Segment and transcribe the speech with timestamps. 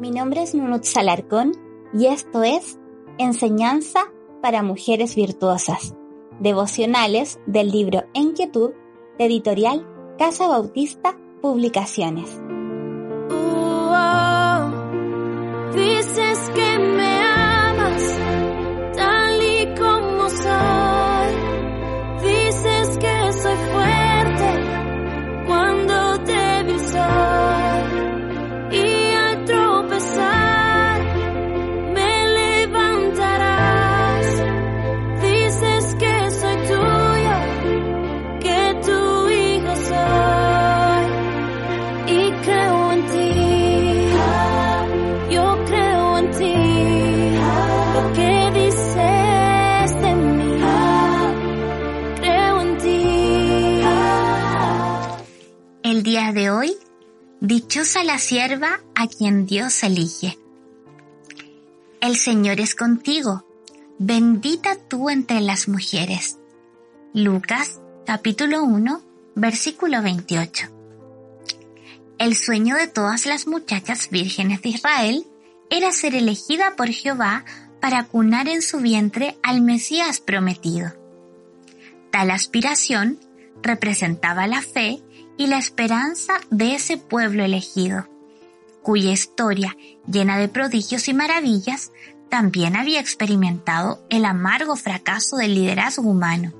[0.00, 1.52] Mi nombre es Nunut Salarcón
[1.92, 2.78] y esto es
[3.18, 5.94] Enseñanza para Mujeres Virtuosas,
[6.38, 8.70] devocionales del libro Enquietud
[9.18, 9.86] de editorial
[10.18, 12.40] Casa Bautista Publicaciones.
[15.76, 16.89] El
[57.50, 60.38] dichosa la sierva a quien Dios elige.
[62.00, 63.44] El Señor es contigo,
[63.98, 66.38] bendita tú entre las mujeres.
[67.12, 69.02] Lucas capítulo 1,
[69.34, 70.68] versículo 28.
[72.20, 75.26] El sueño de todas las muchachas vírgenes de Israel
[75.70, 77.44] era ser elegida por Jehová
[77.80, 80.92] para cunar en su vientre al Mesías prometido.
[82.12, 83.18] Tal aspiración
[83.60, 85.02] representaba la fe
[85.40, 88.06] y la esperanza de ese pueblo elegido,
[88.82, 89.74] cuya historia,
[90.06, 91.92] llena de prodigios y maravillas,
[92.28, 96.52] también había experimentado el amargo fracaso del liderazgo humano.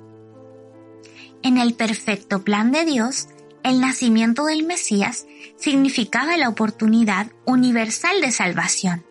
[1.43, 3.29] En el perfecto plan de Dios,
[3.65, 5.27] el nacimiento del Mesías
[5.59, 9.05] significaba la oportunidad universal de salvación.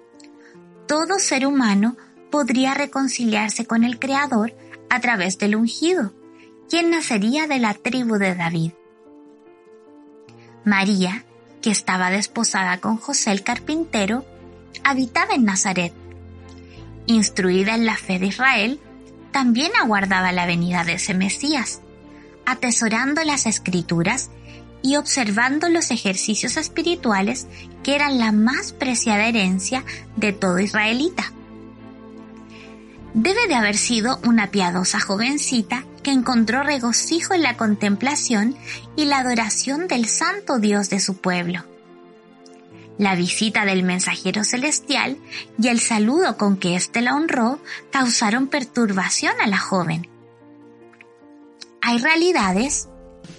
[0.88, 1.96] Todo ser humano
[2.32, 4.56] podría reconciliarse con el Creador
[4.90, 6.12] a través del ungido,
[6.68, 8.72] quien nacería de la tribu de David.
[10.66, 11.24] María,
[11.62, 14.26] que estaba desposada con José el carpintero,
[14.84, 15.94] habitaba en Nazaret.
[17.06, 18.80] Instruida en la fe de Israel,
[19.32, 21.82] también aguardaba la venida de ese Mesías,
[22.46, 24.30] atesorando las escrituras
[24.82, 27.48] y observando los ejercicios espirituales
[27.84, 29.84] que eran la más preciada herencia
[30.16, 31.32] de todo israelita.
[33.14, 38.56] Debe de haber sido una piadosa jovencita encontró regocijo en la contemplación
[38.96, 41.64] y la adoración del santo Dios de su pueblo.
[42.98, 45.18] La visita del mensajero celestial
[45.58, 47.62] y el saludo con que éste la honró
[47.92, 50.08] causaron perturbación a la joven.
[51.82, 52.90] Hay realidades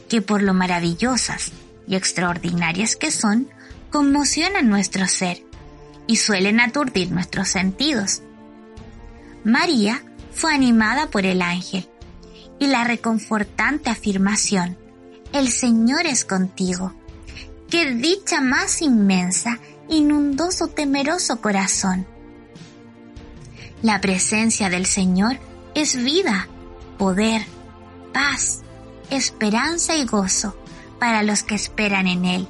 [0.08, 1.52] que por lo maravillosas
[1.86, 3.50] y extraordinarias que son,
[3.90, 5.42] conmocionan nuestro ser
[6.06, 8.22] y suelen aturdir nuestros sentidos
[9.44, 10.02] María
[10.32, 11.88] fue animada por el ángel
[12.60, 14.78] y la reconfortante afirmación,
[15.32, 16.94] el Señor es contigo.
[17.68, 22.06] Qué dicha más inmensa inundó su temeroso corazón.
[23.82, 25.40] La presencia del Señor
[25.74, 26.46] es vida,
[26.96, 27.42] poder,
[28.12, 28.60] paz,
[29.10, 30.56] esperanza y gozo
[31.00, 32.48] para los que esperan en Él.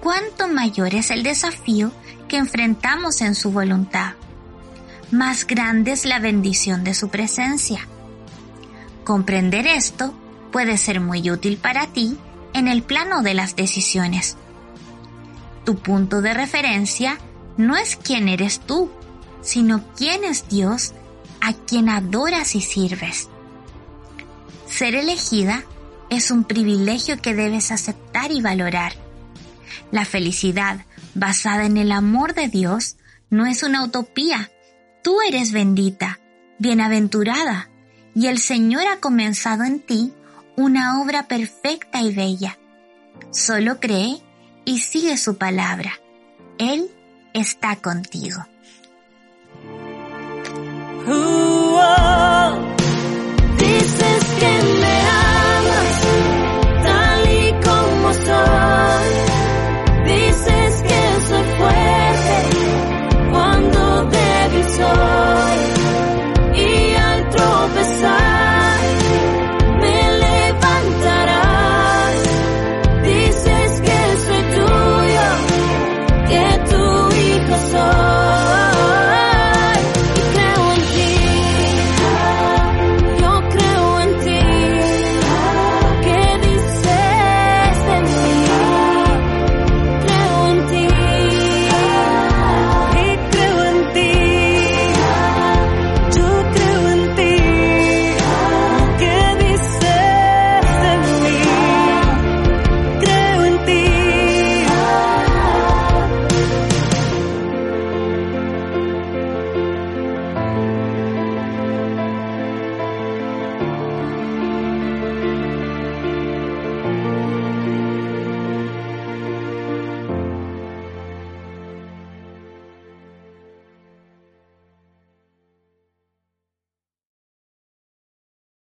[0.00, 1.92] Cuánto mayor es el desafío
[2.28, 4.14] que enfrentamos en su voluntad
[5.10, 7.86] más grande es la bendición de su presencia.
[9.06, 10.12] Comprender esto
[10.50, 12.18] puede ser muy útil para ti
[12.52, 14.36] en el plano de las decisiones.
[15.64, 17.16] Tu punto de referencia
[17.56, 18.90] no es quién eres tú,
[19.42, 20.92] sino quién es Dios
[21.40, 23.28] a quien adoras y sirves.
[24.66, 25.62] Ser elegida
[26.10, 28.94] es un privilegio que debes aceptar y valorar.
[29.92, 30.84] La felicidad
[31.14, 32.96] basada en el amor de Dios
[33.30, 34.50] no es una utopía,
[35.04, 36.18] Tú eres bendita,
[36.58, 37.70] bienaventurada,
[38.16, 40.14] y el Señor ha comenzado en ti
[40.56, 42.58] una obra perfecta y bella.
[43.30, 44.22] Solo cree
[44.64, 45.92] y sigue su palabra.
[46.58, 46.90] Él
[47.34, 48.46] está contigo.